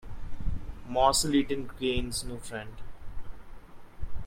[0.87, 2.73] A morsel eaten gains no friend.